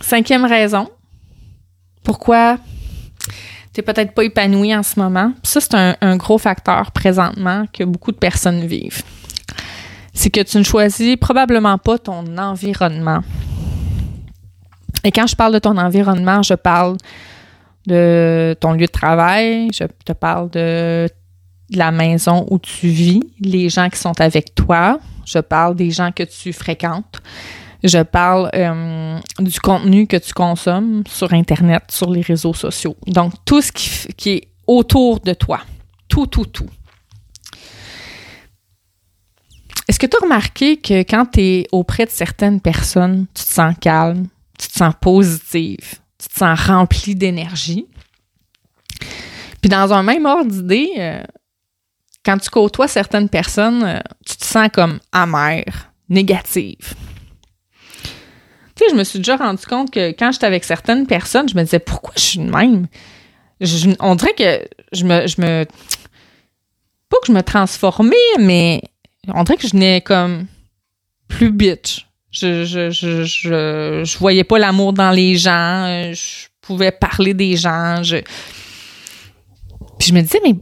cinquième 0.01 0.45
raison, 0.45 0.89
pourquoi 2.03 2.59
tu 3.73 3.81
n'es 3.81 3.83
peut-être 3.83 4.15
pas 4.15 4.25
épanoui 4.25 4.75
en 4.75 4.83
ce 4.83 4.99
moment. 4.99 5.33
Ça, 5.43 5.61
c'est 5.61 5.75
un, 5.75 5.97
un, 6.01 6.17
gros 6.17 6.39
facteur 6.39 6.91
présentement 6.91 7.65
que 7.73 7.85
beaucoup 7.85 8.13
de 8.13 8.17
personnes 8.17 8.67
vivent. 8.67 9.03
C'est 10.15 10.31
que 10.31 10.41
tu 10.41 10.59
ne 10.59 10.63
choisis 10.65 11.17
probablement 11.17 11.79
pas 11.79 11.99
ton 11.99 12.37
environnement. 12.39 13.21
Et 15.05 15.13
quand 15.13 15.27
je 15.27 15.37
parle 15.37 15.55
de 15.55 15.59
ton 15.59 15.77
environnement, 15.77 16.43
je 16.43 16.55
parle 16.55 16.97
de 17.87 18.57
ton 18.61 18.73
lieu 18.73 18.87
de 18.87 18.93
travail, 18.93 19.69
je 19.73 19.85
te 20.05 20.13
parle 20.13 20.51
de 20.51 21.09
la 21.71 21.91
maison 21.91 22.47
où 22.51 22.59
tu 22.59 22.89
vis, 22.89 23.23
les 23.41 23.69
gens 23.69 23.89
qui 23.89 23.99
sont 23.99 24.19
avec 24.21 24.55
toi, 24.55 24.99
je 25.27 25.39
parle 25.39 25.77
des 25.77 25.91
gens 25.91 26.11
que 26.13 26.23
tu 26.23 26.53
fréquentes, 26.53 27.21
je 27.85 28.03
parle 28.03 28.51
euh, 28.55 29.19
du 29.39 29.61
contenu 29.61 30.07
que 30.07 30.17
tu 30.17 30.33
consommes 30.33 31.05
sur 31.07 31.33
Internet, 31.33 31.85
sur 31.91 32.11
les 32.11 32.23
réseaux 32.23 32.55
sociaux. 32.55 32.97
Donc, 33.07 33.33
tout 33.45 33.61
ce 33.61 33.71
qui, 33.73 34.31
est 34.31 34.49
autour 34.67 35.21
de 35.21 35.35
toi. 35.35 35.61
Tout, 36.09 36.27
tout, 36.27 36.47
tout. 36.47 36.69
Est-ce 39.87 39.99
que 39.99 40.07
tu 40.07 40.17
as 40.17 40.21
remarqué 40.21 40.77
que 40.77 41.01
quand 41.01 41.27
tu 41.33 41.41
es 41.41 41.67
auprès 41.73 42.05
de 42.05 42.11
certaines 42.11 42.61
personnes, 42.61 43.27
tu 43.35 43.45
te 43.45 43.51
sens 43.51 43.75
calme, 43.81 44.27
tu 44.59 44.69
te 44.69 44.77
sens 44.77 44.95
positive, 45.01 46.01
tu 46.19 46.29
te 46.29 46.39
sens 46.39 46.61
rempli 46.61 47.15
d'énergie? 47.15 47.87
Puis 49.61 49.71
dans 49.71 49.93
un 49.93 50.03
même 50.03 50.27
ordre 50.27 50.51
d'idée, 50.51 50.93
euh, 50.99 51.23
quand 52.29 52.37
tu 52.37 52.51
côtoies 52.51 52.89
certaines 52.89 53.31
personnes, 53.31 53.83
euh, 53.83 54.01
tu 54.27 54.37
te 54.37 54.45
sens 54.45 54.69
comme 54.71 55.01
amère, 55.13 55.91
négative. 56.11 56.93
Tu 58.77 58.85
sais, 58.85 58.91
je 58.91 58.95
me 58.95 59.03
suis 59.03 59.19
déjà 59.19 59.37
rendu 59.37 59.65
compte 59.65 59.91
que 59.91 60.11
quand 60.11 60.31
j'étais 60.31 60.45
avec 60.45 60.65
certaines 60.65 61.07
personnes, 61.07 61.49
je 61.49 61.55
me 61.55 61.63
disais 61.63 61.79
pourquoi 61.79 62.13
je 62.17 62.21
suis 62.21 62.39
de 62.39 62.51
même? 62.51 62.87
on 64.01 64.15
dirait 64.15 64.35
que 64.35 64.69
je 64.93 65.05
me, 65.05 65.27
je 65.27 65.41
me. 65.41 65.65
Pas 67.09 67.17
que 67.23 67.29
je 67.29 67.33
me 67.33 67.43
transformais, 67.43 68.15
mais 68.39 68.83
on 69.33 69.43
dirait 69.45 69.57
que 69.57 69.67
je 69.67 69.75
n'ai 69.75 70.03
comme 70.03 70.47
plus 71.29 71.51
bitch. 71.51 72.07
Je, 72.31 72.67
je, 72.67 72.91
je, 72.91 73.25
je, 73.25 74.03
je 74.05 74.19
voyais 74.19 74.45
pas 74.45 74.59
l'amour 74.59 74.93
dans 74.93 75.13
les 75.13 75.35
gens. 75.37 76.13
Je 76.13 76.49
pouvais 76.61 76.93
parler 76.93 77.33
des 77.33 77.57
gens. 77.57 78.03
Je... 78.03 78.17
Puis 79.99 80.09
je 80.09 80.15
me 80.15 80.21
disais, 80.21 80.41
mais 80.45 80.55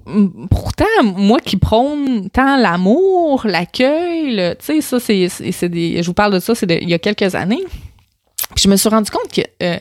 pourtant, 0.51 0.85
moi 1.03 1.41
qui 1.41 1.57
prône 1.57 2.31
tant 2.31 2.57
l'amour, 2.57 3.47
l'accueil, 3.47 4.57
tu 4.59 4.65
sais, 4.65 4.81
ça, 4.81 4.99
c'est, 4.99 5.29
c'est 5.29 5.69
des. 5.69 6.03
Je 6.03 6.07
vous 6.07 6.15
parle 6.15 6.33
de 6.33 6.39
ça, 6.39 6.55
c'est 6.55 6.67
il 6.83 6.89
y 6.89 6.95
a 6.95 6.99
quelques 6.99 7.35
années. 7.35 7.65
Puis 8.55 8.65
je 8.65 8.69
me 8.69 8.77
suis 8.77 8.89
rendu 8.89 9.11
compte 9.11 9.31
que. 9.31 9.43
Euh, 9.63 9.79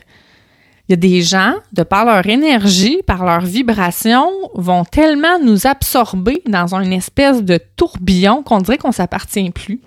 il 0.88 0.92
y 0.92 0.94
a 0.94 0.96
des 0.96 1.20
gens, 1.20 1.54
de 1.72 1.82
par 1.82 2.04
leur 2.04 2.24
énergie, 2.26 3.00
par 3.04 3.24
leur 3.24 3.40
vibration, 3.40 4.30
vont 4.54 4.84
tellement 4.84 5.40
nous 5.40 5.66
absorber 5.66 6.42
dans 6.46 6.76
une 6.76 6.92
espèce 6.92 7.42
de 7.42 7.58
tourbillon 7.76 8.44
qu'on 8.44 8.60
dirait 8.60 8.78
qu'on 8.78 8.92
s'appartient 8.92 9.50
plus. 9.50 9.80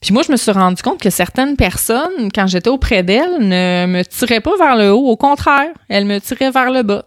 Puis 0.00 0.14
moi, 0.14 0.22
je 0.26 0.32
me 0.32 0.36
suis 0.38 0.50
rendu 0.50 0.82
compte 0.82 1.00
que 1.00 1.10
certaines 1.10 1.56
personnes, 1.56 2.30
quand 2.34 2.46
j'étais 2.46 2.70
auprès 2.70 3.02
d'elles, 3.02 3.40
ne 3.40 3.86
me 3.86 4.02
tiraient 4.04 4.40
pas 4.40 4.56
vers 4.56 4.74
le 4.74 4.90
haut. 4.90 5.06
Au 5.06 5.16
contraire, 5.16 5.70
elles 5.88 6.06
me 6.06 6.18
tiraient 6.18 6.50
vers 6.50 6.70
le 6.70 6.82
bas. 6.82 7.04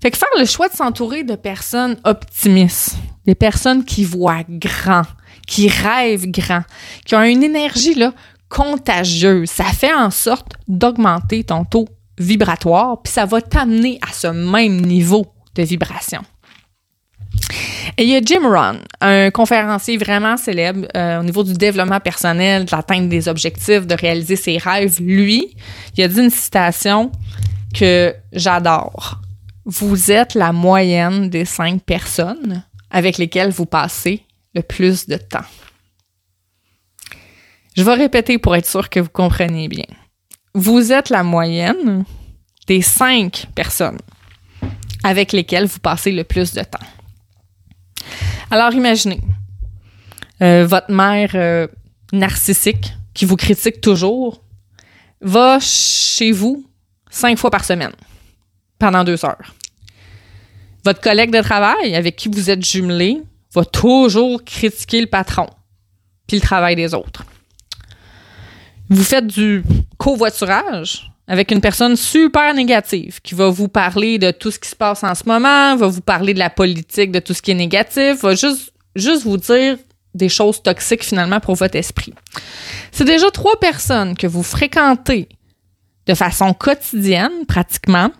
Fait 0.00 0.10
que 0.10 0.18
faire 0.18 0.28
le 0.38 0.44
choix 0.44 0.68
de 0.68 0.74
s'entourer 0.74 1.24
de 1.24 1.34
personnes 1.34 1.96
optimistes, 2.04 2.96
des 3.26 3.34
personnes 3.34 3.84
qui 3.84 4.04
voient 4.04 4.44
grand, 4.48 5.02
qui 5.46 5.68
rêvent 5.68 6.30
grand, 6.30 6.62
qui 7.04 7.16
ont 7.16 7.22
une 7.22 7.42
énergie 7.42 8.00
contagieuse, 8.48 9.50
ça 9.50 9.64
fait 9.64 9.92
en 9.92 10.10
sorte 10.10 10.52
d'augmenter 10.68 11.44
ton 11.44 11.64
taux 11.64 11.88
vibratoire, 12.18 13.00
puis 13.02 13.12
ça 13.12 13.24
va 13.26 13.40
t'amener 13.40 13.98
à 14.02 14.12
ce 14.12 14.28
même 14.28 14.80
niveau 14.80 15.26
de 15.54 15.62
vibration. 15.62 16.20
Et 17.96 18.04
il 18.04 18.10
y 18.10 18.16
a 18.16 18.20
Jim 18.20 18.42
Rohn, 18.42 18.78
un 19.00 19.30
conférencier 19.30 19.96
vraiment 19.96 20.36
célèbre 20.36 20.86
euh, 20.96 21.20
au 21.20 21.24
niveau 21.24 21.42
du 21.42 21.54
développement 21.54 22.00
personnel, 22.00 22.64
de 22.64 22.70
l'atteinte 22.70 23.08
des 23.08 23.28
objectifs, 23.28 23.86
de 23.86 23.94
réaliser 23.94 24.36
ses 24.36 24.58
rêves. 24.58 25.00
Lui, 25.00 25.56
il 25.96 26.04
a 26.04 26.08
dit 26.08 26.20
une 26.20 26.30
citation 26.30 27.10
que 27.74 28.14
j'adore. 28.32 29.20
Vous 29.70 30.10
êtes 30.10 30.32
la 30.32 30.52
moyenne 30.52 31.28
des 31.28 31.44
cinq 31.44 31.82
personnes 31.82 32.64
avec 32.90 33.18
lesquelles 33.18 33.50
vous 33.50 33.66
passez 33.66 34.24
le 34.54 34.62
plus 34.62 35.06
de 35.06 35.18
temps. 35.18 35.44
Je 37.76 37.82
vais 37.82 37.92
répéter 37.92 38.38
pour 38.38 38.56
être 38.56 38.66
sûr 38.66 38.88
que 38.88 38.98
vous 38.98 39.10
comprenez 39.10 39.68
bien. 39.68 39.84
Vous 40.54 40.90
êtes 40.90 41.10
la 41.10 41.22
moyenne 41.22 42.06
des 42.66 42.80
cinq 42.80 43.48
personnes 43.54 43.98
avec 45.04 45.32
lesquelles 45.32 45.66
vous 45.66 45.80
passez 45.80 46.12
le 46.12 46.24
plus 46.24 46.54
de 46.54 46.62
temps. 46.62 46.86
Alors 48.50 48.72
imaginez, 48.72 49.20
euh, 50.40 50.66
votre 50.66 50.90
mère 50.90 51.32
euh, 51.34 51.68
narcissique 52.14 52.94
qui 53.12 53.26
vous 53.26 53.36
critique 53.36 53.82
toujours 53.82 54.42
va 55.20 55.60
chez 55.60 56.32
vous 56.32 56.64
cinq 57.10 57.36
fois 57.36 57.50
par 57.50 57.66
semaine 57.66 57.92
pendant 58.78 59.04
deux 59.04 59.24
heures. 59.24 59.54
Votre 60.84 61.00
collègue 61.00 61.30
de 61.30 61.40
travail 61.40 61.94
avec 61.94 62.16
qui 62.16 62.28
vous 62.28 62.50
êtes 62.50 62.64
jumelé 62.64 63.22
va 63.54 63.64
toujours 63.64 64.44
critiquer 64.44 65.00
le 65.00 65.06
patron 65.06 65.46
puis 66.26 66.36
le 66.36 66.42
travail 66.42 66.76
des 66.76 66.94
autres. 66.94 67.24
Vous 68.90 69.02
faites 69.02 69.26
du 69.26 69.64
covoiturage 69.96 71.10
avec 71.26 71.50
une 71.50 71.60
personne 71.60 71.96
super 71.96 72.54
négative 72.54 73.20
qui 73.22 73.34
va 73.34 73.50
vous 73.50 73.68
parler 73.68 74.18
de 74.18 74.30
tout 74.30 74.50
ce 74.50 74.58
qui 74.58 74.68
se 74.68 74.76
passe 74.76 75.04
en 75.04 75.14
ce 75.14 75.24
moment, 75.26 75.76
va 75.76 75.86
vous 75.86 76.00
parler 76.00 76.32
de 76.32 76.38
la 76.38 76.48
politique, 76.48 77.12
de 77.12 77.18
tout 77.18 77.34
ce 77.34 77.42
qui 77.42 77.50
est 77.50 77.54
négatif, 77.54 78.22
va 78.22 78.34
juste, 78.34 78.72
juste 78.96 79.24
vous 79.24 79.36
dire 79.36 79.76
des 80.14 80.30
choses 80.30 80.62
toxiques 80.62 81.04
finalement 81.04 81.38
pour 81.38 81.54
votre 81.54 81.76
esprit. 81.76 82.14
C'est 82.92 83.04
déjà 83.04 83.30
trois 83.30 83.60
personnes 83.60 84.16
que 84.16 84.26
vous 84.26 84.42
fréquentez 84.42 85.28
de 86.06 86.14
façon 86.14 86.54
quotidienne 86.54 87.44
pratiquement 87.46 88.10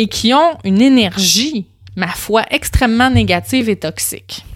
et 0.00 0.06
qui 0.06 0.32
ont 0.32 0.56
une 0.64 0.80
énergie, 0.80 1.66
ma 1.94 2.08
foi, 2.08 2.46
extrêmement 2.50 3.10
négative 3.10 3.68
et 3.68 3.76
toxique. 3.76 4.46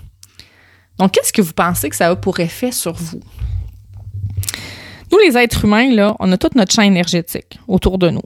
Donc, 0.98 1.12
qu'est-ce 1.12 1.34
que 1.34 1.42
vous 1.42 1.52
pensez 1.52 1.90
que 1.90 1.96
ça 1.96 2.08
a 2.08 2.16
pour 2.16 2.40
effet 2.40 2.72
sur 2.72 2.94
vous? 2.94 3.20
Nous, 5.12 5.18
les 5.18 5.36
êtres 5.36 5.66
humains, 5.66 5.94
là, 5.94 6.16
on 6.18 6.32
a 6.32 6.38
toute 6.38 6.54
notre 6.54 6.72
champ 6.72 6.80
énergétique 6.80 7.58
autour 7.68 7.98
de 7.98 8.08
nous, 8.08 8.22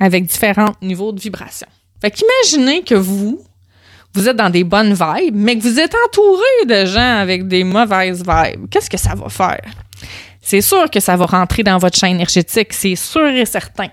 avec 0.00 0.26
différents 0.26 0.72
niveaux 0.82 1.12
de 1.12 1.20
vibration. 1.20 1.68
Fait 2.00 2.10
qu'imaginez 2.10 2.82
que 2.82 2.96
vous, 2.96 3.40
vous 4.12 4.28
êtes 4.28 4.36
dans 4.36 4.50
des 4.50 4.64
bonnes 4.64 4.92
vibes, 4.92 5.36
mais 5.36 5.56
que 5.56 5.62
vous 5.62 5.78
êtes 5.78 5.94
entouré 6.04 6.66
de 6.66 6.84
gens 6.84 7.18
avec 7.20 7.46
des 7.46 7.62
mauvaises 7.62 8.24
vibes. 8.26 8.68
Qu'est-ce 8.70 8.90
que 8.90 8.98
ça 8.98 9.14
va 9.14 9.28
faire? 9.28 9.70
C'est 10.42 10.62
sûr 10.62 10.90
que 10.90 10.98
ça 10.98 11.14
va 11.14 11.26
rentrer 11.26 11.62
dans 11.62 11.78
votre 11.78 11.96
champ 11.96 12.08
énergétique, 12.08 12.72
c'est 12.72 12.96
sûr 12.96 13.28
et 13.28 13.46
certain. 13.46 13.90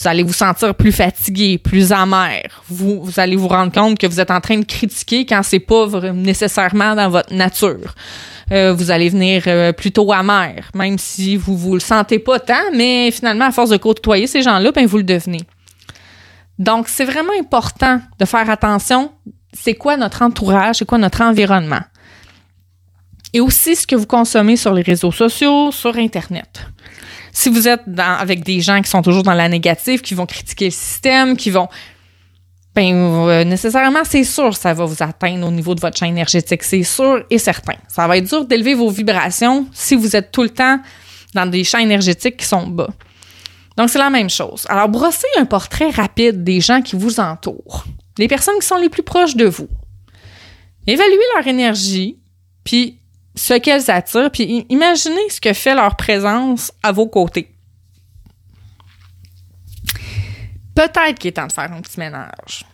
Vous 0.00 0.08
allez 0.08 0.22
vous 0.22 0.32
sentir 0.32 0.74
plus 0.74 0.92
fatigué, 0.92 1.58
plus 1.58 1.92
amer. 1.92 2.62
Vous, 2.68 3.10
allez 3.18 3.36
vous 3.36 3.48
rendre 3.48 3.70
compte 3.70 3.98
que 3.98 4.06
vous 4.06 4.18
êtes 4.18 4.30
en 4.30 4.40
train 4.40 4.58
de 4.58 4.64
critiquer 4.64 5.26
quand 5.26 5.42
c'est 5.42 5.60
pas 5.60 5.88
nécessairement 6.14 6.94
dans 6.94 7.10
votre 7.10 7.34
nature. 7.34 7.94
Euh, 8.50 8.72
vous 8.72 8.90
allez 8.90 9.10
venir 9.10 9.42
euh, 9.46 9.72
plutôt 9.72 10.10
amer, 10.10 10.70
même 10.74 10.96
si 10.96 11.36
vous 11.36 11.54
vous 11.54 11.74
le 11.74 11.80
sentez 11.80 12.18
pas 12.18 12.40
tant, 12.40 12.72
mais 12.74 13.10
finalement, 13.10 13.44
à 13.44 13.52
force 13.52 13.68
de 13.68 13.76
côtoyer 13.76 14.26
ces 14.26 14.40
gens-là, 14.40 14.72
ben, 14.72 14.86
vous 14.86 14.96
le 14.96 15.02
devenez. 15.02 15.42
Donc, 16.58 16.88
c'est 16.88 17.04
vraiment 17.04 17.34
important 17.38 18.00
de 18.18 18.24
faire 18.24 18.48
attention. 18.48 19.12
C'est 19.52 19.74
quoi 19.74 19.98
notre 19.98 20.22
entourage? 20.22 20.76
C'est 20.76 20.86
quoi 20.86 20.96
notre 20.96 21.20
environnement? 21.20 21.82
Et 23.34 23.40
aussi 23.40 23.76
ce 23.76 23.86
que 23.86 23.96
vous 23.96 24.06
consommez 24.06 24.56
sur 24.56 24.72
les 24.72 24.82
réseaux 24.82 25.12
sociaux, 25.12 25.70
sur 25.72 25.94
Internet. 25.96 26.66
Si 27.32 27.48
vous 27.48 27.68
êtes 27.68 27.82
avec 27.96 28.44
des 28.44 28.60
gens 28.60 28.80
qui 28.82 28.90
sont 28.90 29.02
toujours 29.02 29.22
dans 29.22 29.34
la 29.34 29.48
négative, 29.48 30.00
qui 30.00 30.14
vont 30.14 30.26
critiquer 30.26 30.66
le 30.66 30.70
système, 30.70 31.36
qui 31.36 31.50
vont 31.50 31.68
ben 32.74 32.94
euh, 32.94 33.44
nécessairement, 33.44 34.04
c'est 34.04 34.22
sûr, 34.22 34.56
ça 34.56 34.72
va 34.72 34.84
vous 34.84 35.02
atteindre 35.02 35.46
au 35.46 35.50
niveau 35.50 35.74
de 35.74 35.80
votre 35.80 35.96
chaîne 35.96 36.10
énergétique, 36.10 36.62
c'est 36.62 36.84
sûr 36.84 37.24
et 37.28 37.38
certain. 37.38 37.74
Ça 37.88 38.06
va 38.06 38.16
être 38.16 38.28
dur 38.28 38.44
d'élever 38.44 38.74
vos 38.74 38.90
vibrations 38.90 39.66
si 39.72 39.96
vous 39.96 40.14
êtes 40.14 40.30
tout 40.30 40.42
le 40.42 40.50
temps 40.50 40.78
dans 41.34 41.46
des 41.46 41.64
champs 41.64 41.78
énergétiques 41.78 42.36
qui 42.36 42.46
sont 42.46 42.66
bas. 42.68 42.88
Donc, 43.76 43.90
c'est 43.90 43.98
la 43.98 44.10
même 44.10 44.30
chose. 44.30 44.66
Alors, 44.68 44.88
brossez 44.88 45.26
un 45.38 45.46
portrait 45.46 45.90
rapide 45.90 46.44
des 46.44 46.60
gens 46.60 46.80
qui 46.80 46.96
vous 46.96 47.18
entourent, 47.18 47.84
les 48.18 48.28
personnes 48.28 48.58
qui 48.60 48.66
sont 48.66 48.76
les 48.76 48.88
plus 48.88 49.02
proches 49.02 49.36
de 49.36 49.46
vous. 49.46 49.68
Évaluez 50.86 51.18
leur 51.36 51.46
énergie, 51.46 52.18
puis 52.62 52.99
ce 53.34 53.54
qu'elles 53.54 53.90
attirent, 53.90 54.30
puis 54.30 54.66
imaginez 54.68 55.28
ce 55.30 55.40
que 55.40 55.52
fait 55.52 55.74
leur 55.74 55.96
présence 55.96 56.72
à 56.82 56.92
vos 56.92 57.06
côtés. 57.06 57.54
peut-être 60.80 61.18
qu'il 61.18 61.28
est 61.28 61.32
temps 61.32 61.46
de 61.46 61.52
faire 61.52 61.72
un 61.72 61.80
petit 61.80 61.98
ménage. 61.98 62.64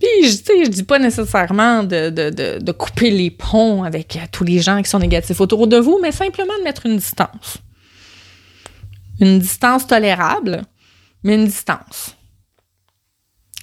Puis, 0.00 0.28
je, 0.28 0.64
je 0.64 0.68
dis 0.68 0.82
pas 0.82 0.98
nécessairement 0.98 1.84
de, 1.84 2.72
couper 2.72 3.10
les 3.10 3.30
ponts 3.30 3.84
avec 3.84 4.18
tous 4.32 4.44
les 4.44 4.60
gens 4.60 4.82
qui 4.82 4.90
sont 4.90 4.98
négatifs 4.98 5.40
autour 5.40 5.66
de 5.66 5.76
vous, 5.76 5.98
mais 6.02 6.12
simplement 6.12 6.56
de 6.58 6.64
mettre 6.64 6.86
une 6.86 6.96
distance. 6.96 7.58
Une 9.20 9.38
distance 9.38 9.86
tolérable, 9.86 10.62
mais 11.22 11.36
une 11.36 11.46
distance. 11.46 12.16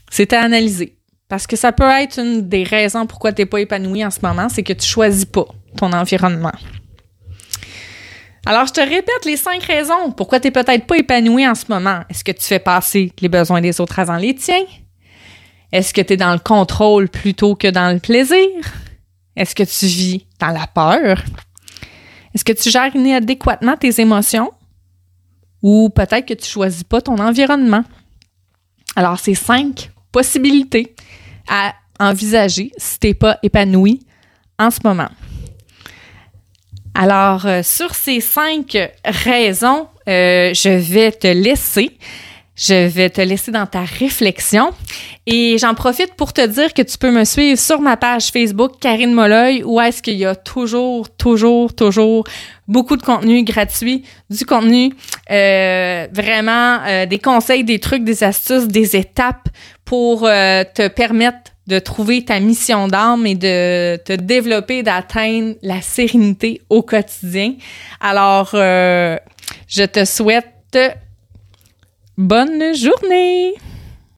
C'est 0.09 0.33
à 0.33 0.41
analyser. 0.41 0.97
Parce 1.27 1.47
que 1.47 1.55
ça 1.55 1.71
peut 1.71 1.89
être 1.89 2.19
une 2.19 2.47
des 2.47 2.63
raisons 2.63 3.05
pourquoi 3.05 3.31
tu 3.31 3.41
n'es 3.41 3.45
pas 3.45 3.59
épanoui 3.59 4.03
en 4.03 4.11
ce 4.11 4.19
moment, 4.21 4.49
c'est 4.49 4.63
que 4.63 4.73
tu 4.73 4.85
choisis 4.85 5.25
pas 5.25 5.47
ton 5.77 5.91
environnement. 5.93 6.51
Alors, 8.45 8.65
je 8.65 8.73
te 8.73 8.81
répète 8.81 9.25
les 9.25 9.37
cinq 9.37 9.63
raisons 9.63 10.11
pourquoi 10.11 10.39
tu 10.39 10.47
n'es 10.47 10.51
peut-être 10.51 10.87
pas 10.87 10.97
épanoui 10.97 11.47
en 11.47 11.53
ce 11.53 11.65
moment. 11.69 12.01
Est-ce 12.09 12.23
que 12.23 12.31
tu 12.31 12.43
fais 12.43 12.59
passer 12.59 13.13
les 13.21 13.29
besoins 13.29 13.61
des 13.61 13.79
autres 13.79 13.99
avant 13.99 14.17
les 14.17 14.33
tiens? 14.33 14.65
Est-ce 15.71 15.93
que 15.93 16.01
tu 16.01 16.13
es 16.13 16.17
dans 16.17 16.33
le 16.33 16.39
contrôle 16.39 17.07
plutôt 17.07 17.55
que 17.55 17.67
dans 17.67 17.93
le 17.93 17.99
plaisir? 17.99 18.47
Est-ce 19.35 19.55
que 19.55 19.63
tu 19.63 19.85
vis 19.85 20.25
dans 20.39 20.49
la 20.49 20.67
peur? 20.67 21.23
Est-ce 22.33 22.43
que 22.43 22.51
tu 22.53 22.69
gères 22.69 22.95
inadéquatement 22.95 23.77
tes 23.77 24.01
émotions? 24.01 24.51
Ou 25.61 25.89
peut-être 25.89 26.25
que 26.25 26.33
tu 26.33 26.49
choisis 26.49 26.83
pas 26.83 27.01
ton 27.01 27.17
environnement? 27.19 27.83
Alors, 28.95 29.19
c'est 29.19 29.35
cinq 29.35 29.91
possibilités 30.11 30.95
à 31.47 31.73
envisager 31.99 32.71
si 32.77 32.99
tu 32.99 33.07
n'es 33.07 33.13
pas 33.13 33.37
épanoui 33.43 34.05
en 34.57 34.71
ce 34.71 34.79
moment. 34.83 35.09
Alors, 36.93 37.45
euh, 37.45 37.61
sur 37.63 37.95
ces 37.95 38.19
cinq 38.19 38.77
raisons, 39.05 39.87
euh, 40.09 40.53
je 40.53 40.69
vais 40.69 41.11
te 41.11 41.27
laisser. 41.27 41.97
Je 42.53 42.87
vais 42.87 43.09
te 43.09 43.21
laisser 43.21 43.51
dans 43.51 43.65
ta 43.65 43.81
réflexion. 43.81 44.71
Et 45.25 45.57
j'en 45.57 45.73
profite 45.73 46.15
pour 46.15 46.33
te 46.33 46.45
dire 46.45 46.73
que 46.73 46.81
tu 46.81 46.97
peux 46.97 47.09
me 47.09 47.23
suivre 47.23 47.57
sur 47.57 47.79
ma 47.79 47.95
page 47.95 48.27
Facebook 48.27 48.73
Karine 48.79 49.13
Molloy 49.13 49.63
où 49.63 49.79
est-ce 49.79 50.03
qu'il 50.03 50.17
y 50.17 50.25
a 50.25 50.35
toujours, 50.35 51.09
toujours, 51.15 51.73
toujours 51.73 52.25
beaucoup 52.67 52.97
de 52.97 53.03
contenu 53.03 53.43
gratuit, 53.43 54.03
du 54.29 54.45
contenu 54.45 54.93
euh, 55.31 56.07
vraiment 56.11 57.05
des 57.05 57.19
conseils, 57.19 57.63
des 57.63 57.79
trucs, 57.79 58.03
des 58.03 58.23
astuces, 58.23 58.67
des 58.67 58.95
étapes 58.95 59.47
pour 59.85 60.21
te 60.21 60.87
permettre 60.89 61.50
de 61.67 61.79
trouver 61.79 62.25
ta 62.25 62.39
mission 62.39 62.87
d'âme 62.87 63.25
et 63.25 63.35
de 63.35 63.97
te 63.97 64.13
développer, 64.13 64.83
d'atteindre 64.83 65.55
la 65.61 65.81
sérénité 65.81 66.61
au 66.69 66.81
quotidien. 66.81 67.53
Alors, 67.99 68.51
euh, 68.53 69.17
je 69.67 69.83
te 69.83 70.03
souhaite 70.05 70.77
bonne 72.17 72.75
journée! 72.75 73.55